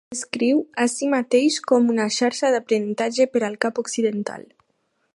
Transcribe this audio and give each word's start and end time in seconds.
Es 0.13 0.13
descriu 0.17 0.61
a 0.85 0.87
sí 0.93 1.09
mateix 1.11 1.59
com 1.73 1.93
"una 1.97 2.07
xarxa 2.17 2.51
d'aprenentatge 2.57 3.31
per 3.35 3.47
al 3.49 3.63
Cap 3.67 3.87
Occidental". 3.87 4.53